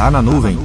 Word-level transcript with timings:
Tá 0.00 0.10
na 0.10 0.22
nuvem. 0.22 0.58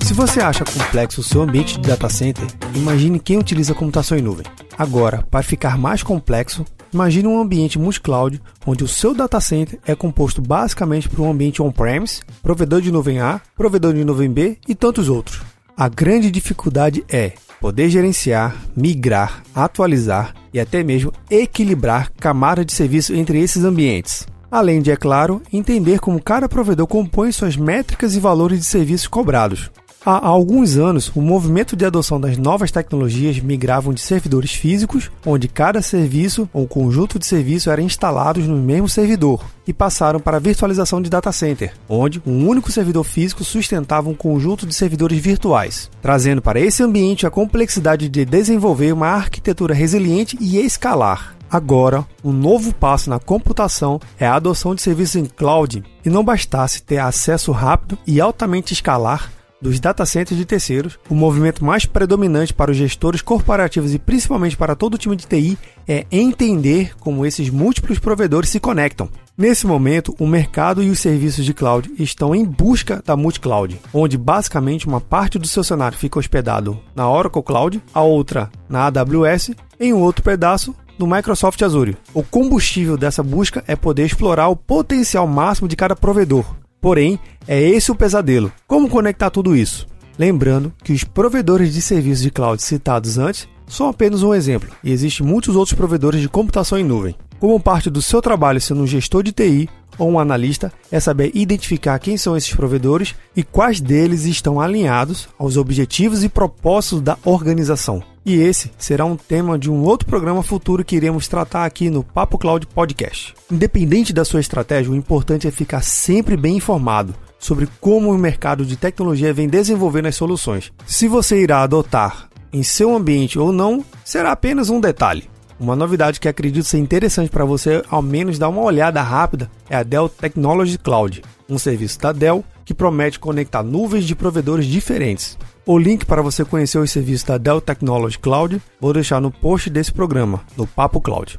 Se 0.00 0.12
você 0.12 0.40
acha 0.40 0.64
complexo 0.64 1.20
o 1.20 1.22
seu 1.22 1.42
ambiente 1.42 1.78
de 1.78 1.88
data 1.88 2.08
center, 2.08 2.44
imagine 2.74 3.20
quem 3.20 3.38
utiliza 3.38 3.76
computação 3.76 4.18
em 4.18 4.20
nuvem. 4.20 4.44
Agora, 4.76 5.24
para 5.30 5.40
ficar 5.44 5.78
mais 5.78 6.02
complexo, 6.02 6.64
imagine 6.92 7.28
um 7.28 7.40
ambiente 7.40 7.78
multi-cloud 7.78 8.42
onde 8.66 8.82
o 8.82 8.88
seu 8.88 9.14
data 9.14 9.40
center 9.40 9.78
é 9.86 9.94
composto 9.94 10.42
basicamente 10.42 11.08
por 11.08 11.20
um 11.20 11.30
ambiente 11.30 11.62
on-premise, 11.62 12.22
provedor 12.42 12.80
de 12.80 12.90
nuvem 12.90 13.20
A, 13.20 13.40
provedor 13.56 13.94
de 13.94 14.04
nuvem 14.04 14.28
B 14.28 14.58
e 14.66 14.74
tantos 14.74 15.08
outros. 15.08 15.40
A 15.76 15.88
grande 15.88 16.28
dificuldade 16.28 17.04
é 17.08 17.34
poder 17.60 17.88
gerenciar, 17.88 18.56
migrar, 18.76 19.44
atualizar 19.54 20.34
e 20.52 20.58
até 20.58 20.82
mesmo 20.82 21.12
equilibrar 21.30 22.10
camadas 22.18 22.66
de 22.66 22.72
serviço 22.72 23.14
entre 23.14 23.38
esses 23.38 23.62
ambientes. 23.62 24.26
Além 24.50 24.82
de, 24.82 24.90
é 24.90 24.96
claro, 24.96 25.40
entender 25.52 26.00
como 26.00 26.20
cada 26.20 26.48
provedor 26.48 26.86
compõe 26.86 27.30
suas 27.30 27.56
métricas 27.56 28.16
e 28.16 28.20
valores 28.20 28.58
de 28.58 28.64
serviços 28.64 29.06
cobrados. 29.06 29.70
Há 30.04 30.26
alguns 30.26 30.78
anos, 30.78 31.12
o 31.14 31.20
movimento 31.20 31.76
de 31.76 31.84
adoção 31.84 32.18
das 32.18 32.38
novas 32.38 32.70
tecnologias 32.70 33.38
migravam 33.38 33.92
de 33.92 34.00
servidores 34.00 34.52
físicos, 34.52 35.10
onde 35.26 35.46
cada 35.46 35.82
serviço 35.82 36.48
ou 36.54 36.66
conjunto 36.66 37.18
de 37.18 37.26
serviços 37.26 37.66
eram 37.66 37.82
instalados 37.82 38.46
no 38.46 38.56
mesmo 38.56 38.88
servidor, 38.88 39.44
e 39.66 39.74
passaram 39.74 40.18
para 40.18 40.38
a 40.38 40.40
virtualização 40.40 41.02
de 41.02 41.10
data 41.10 41.30
center, 41.32 41.74
onde 41.86 42.20
um 42.26 42.48
único 42.48 42.72
servidor 42.72 43.04
físico 43.04 43.44
sustentava 43.44 44.08
um 44.08 44.14
conjunto 44.14 44.66
de 44.66 44.74
servidores 44.74 45.18
virtuais, 45.18 45.90
trazendo 46.00 46.40
para 46.40 46.58
esse 46.58 46.82
ambiente 46.82 47.26
a 47.26 47.30
complexidade 47.30 48.08
de 48.08 48.24
desenvolver 48.24 48.92
uma 48.92 49.08
arquitetura 49.08 49.74
resiliente 49.74 50.34
e 50.40 50.58
escalar. 50.58 51.39
Agora, 51.50 52.06
um 52.22 52.32
novo 52.32 52.72
passo 52.72 53.10
na 53.10 53.18
computação 53.18 54.00
é 54.18 54.26
a 54.26 54.34
adoção 54.34 54.74
de 54.74 54.82
serviços 54.82 55.16
em 55.16 55.24
cloud, 55.24 55.82
e 56.04 56.08
não 56.08 56.22
bastasse 56.22 56.82
ter 56.82 56.98
acesso 56.98 57.50
rápido 57.50 57.98
e 58.06 58.20
altamente 58.20 58.72
escalar 58.72 59.32
dos 59.60 59.78
data 59.78 60.06
centers 60.06 60.38
de 60.38 60.46
terceiros, 60.46 60.98
o 61.08 61.14
movimento 61.14 61.64
mais 61.64 61.84
predominante 61.84 62.54
para 62.54 62.70
os 62.70 62.76
gestores 62.76 63.20
corporativos 63.20 63.92
e 63.92 63.98
principalmente 63.98 64.56
para 64.56 64.74
todo 64.74 64.94
o 64.94 64.98
time 64.98 65.14
de 65.14 65.26
TI 65.26 65.58
é 65.86 66.06
entender 66.10 66.96
como 66.98 67.26
esses 67.26 67.50
múltiplos 67.50 67.98
provedores 67.98 68.48
se 68.48 68.58
conectam. 68.58 69.08
Nesse 69.36 69.66
momento, 69.66 70.14
o 70.18 70.26
mercado 70.26 70.82
e 70.82 70.88
os 70.88 70.98
serviços 70.98 71.44
de 71.44 71.52
cloud 71.52 71.90
estão 71.98 72.34
em 72.34 72.44
busca 72.44 73.02
da 73.04 73.16
multi-cloud, 73.16 73.78
onde 73.92 74.16
basicamente 74.16 74.86
uma 74.86 75.00
parte 75.00 75.38
do 75.38 75.48
seu 75.48 75.64
cenário 75.64 75.98
fica 75.98 76.18
hospedado 76.18 76.78
na 76.94 77.10
Oracle 77.10 77.42
Cloud, 77.42 77.82
a 77.92 78.02
outra 78.02 78.50
na 78.68 78.86
AWS, 78.86 79.50
em 79.78 79.92
um 79.92 80.00
outro 80.00 80.22
pedaço 80.22 80.74
no 81.00 81.12
Microsoft 81.12 81.60
Azure. 81.62 81.96
O 82.14 82.22
combustível 82.22 82.96
dessa 82.96 83.22
busca 83.22 83.64
é 83.66 83.74
poder 83.74 84.06
explorar 84.06 84.48
o 84.48 84.56
potencial 84.56 85.26
máximo 85.26 85.66
de 85.66 85.74
cada 85.74 85.96
provedor, 85.96 86.44
Porém, 86.80 87.20
é 87.46 87.60
esse 87.60 87.90
o 87.90 87.94
pesadelo. 87.94 88.50
Como 88.66 88.88
conectar 88.88 89.30
tudo 89.30 89.54
isso? 89.54 89.86
Lembrando 90.18 90.72
que 90.82 90.92
os 90.92 91.04
provedores 91.04 91.74
de 91.74 91.82
serviços 91.82 92.22
de 92.22 92.30
cloud 92.30 92.62
citados 92.62 93.18
antes 93.18 93.46
são 93.66 93.88
apenas 93.88 94.22
um 94.22 94.34
exemplo, 94.34 94.70
e 94.82 94.90
existem 94.90 95.24
muitos 95.24 95.54
outros 95.54 95.76
provedores 95.76 96.20
de 96.20 96.28
computação 96.28 96.78
em 96.78 96.84
nuvem. 96.84 97.14
Como 97.38 97.60
parte 97.60 97.88
do 97.88 98.02
seu 98.02 98.20
trabalho 98.20 98.60
sendo 98.60 98.82
um 98.82 98.86
gestor 98.86 99.22
de 99.22 99.32
TI 99.32 99.68
ou 100.00 100.10
um 100.10 100.18
analista, 100.18 100.72
é 100.90 100.98
saber 100.98 101.30
identificar 101.34 101.98
quem 102.00 102.16
são 102.16 102.36
esses 102.36 102.52
provedores 102.52 103.14
e 103.36 103.44
quais 103.44 103.80
deles 103.80 104.24
estão 104.24 104.60
alinhados 104.60 105.28
aos 105.38 105.56
objetivos 105.56 106.24
e 106.24 106.28
propósitos 106.28 107.00
da 107.00 107.16
organização. 107.24 108.02
E 108.24 108.34
esse 108.34 108.70
será 108.76 109.04
um 109.04 109.16
tema 109.16 109.58
de 109.58 109.70
um 109.70 109.82
outro 109.82 110.06
programa 110.06 110.42
futuro 110.42 110.84
que 110.84 110.96
iremos 110.96 111.28
tratar 111.28 111.64
aqui 111.64 111.88
no 111.88 112.02
Papo 112.02 112.38
Cloud 112.38 112.66
Podcast. 112.66 113.34
Independente 113.50 114.12
da 114.12 114.24
sua 114.24 114.40
estratégia, 114.40 114.92
o 114.92 114.96
importante 114.96 115.46
é 115.46 115.50
ficar 115.50 115.82
sempre 115.82 116.36
bem 116.36 116.56
informado 116.56 117.14
sobre 117.38 117.66
como 117.80 118.12
o 118.12 118.18
mercado 118.18 118.66
de 118.66 118.76
tecnologia 118.76 119.32
vem 119.32 119.48
desenvolvendo 119.48 120.06
as 120.06 120.16
soluções. 120.16 120.72
Se 120.86 121.08
você 121.08 121.42
irá 121.42 121.62
adotar 121.62 122.28
em 122.52 122.62
seu 122.62 122.94
ambiente 122.94 123.38
ou 123.38 123.52
não, 123.52 123.84
será 124.04 124.32
apenas 124.32 124.68
um 124.68 124.80
detalhe. 124.80 125.29
Uma 125.60 125.76
novidade 125.76 126.18
que 126.18 126.26
acredito 126.26 126.64
ser 126.64 126.78
interessante 126.78 127.28
para 127.28 127.44
você, 127.44 127.84
ao 127.90 128.00
menos 128.00 128.38
dar 128.38 128.48
uma 128.48 128.62
olhada 128.62 129.02
rápida, 129.02 129.50
é 129.68 129.76
a 129.76 129.82
Dell 129.82 130.08
Technology 130.08 130.78
Cloud, 130.78 131.22
um 131.46 131.58
serviço 131.58 132.00
da 132.00 132.12
Dell 132.12 132.42
que 132.64 132.72
promete 132.72 133.18
conectar 133.18 133.62
nuvens 133.62 134.06
de 134.06 134.16
provedores 134.16 134.64
diferentes. 134.64 135.36
O 135.66 135.76
link 135.76 136.06
para 136.06 136.22
você 136.22 136.46
conhecer 136.46 136.78
os 136.78 136.90
serviços 136.90 137.24
da 137.24 137.36
Dell 137.36 137.60
Technology 137.60 138.18
Cloud 138.18 138.62
vou 138.80 138.94
deixar 138.94 139.20
no 139.20 139.30
post 139.30 139.68
desse 139.68 139.92
programa, 139.92 140.40
no 140.56 140.66
Papo 140.66 140.98
Cloud. 140.98 141.38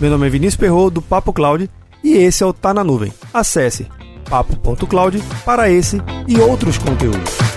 Meu 0.00 0.10
nome 0.10 0.26
é 0.26 0.30
Vinícius 0.30 0.56
Perro 0.56 0.90
do 0.90 1.00
Papo 1.00 1.32
Cloud 1.32 1.70
e 2.02 2.14
esse 2.14 2.42
é 2.42 2.46
o 2.46 2.52
Tá 2.52 2.74
na 2.74 2.82
Nuvem. 2.82 3.12
Acesse 3.32 3.86
papo.cloud 4.28 5.22
para 5.44 5.70
esse 5.70 5.98
e 6.26 6.40
outros 6.40 6.76
conteúdos. 6.76 7.49